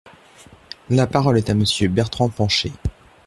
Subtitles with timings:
[0.89, 2.71] La parole est à Monsieur Bertrand Pancher.